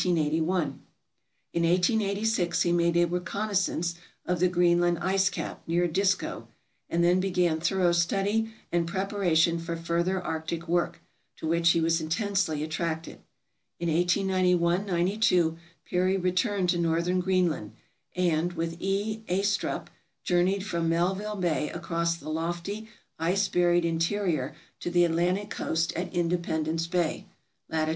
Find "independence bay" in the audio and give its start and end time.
26.11-27.27